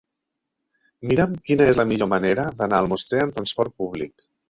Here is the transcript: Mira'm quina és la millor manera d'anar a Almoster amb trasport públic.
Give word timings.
Mira'm 1.11 1.35
quina 1.51 1.69
és 1.73 1.81
la 1.81 1.87
millor 1.91 2.11
manera 2.17 2.49
d'anar 2.63 2.83
a 2.83 2.87
Almoster 2.87 3.25
amb 3.29 3.41
trasport 3.41 3.81
públic. 3.83 4.21